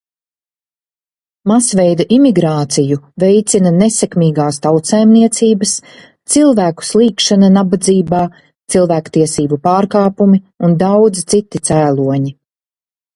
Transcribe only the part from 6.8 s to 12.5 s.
slīgšana nabadzībā, cilvēktiesību pārkāpumi un daudzi citi cēloņi.